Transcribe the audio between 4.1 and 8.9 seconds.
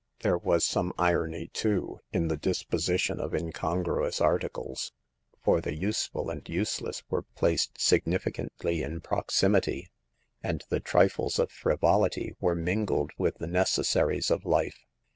articles; for the useful and use less were placed significantly